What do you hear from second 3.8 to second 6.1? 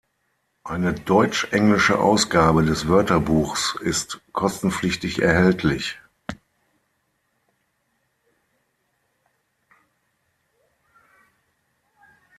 ist kostenpflichtig erhältlich.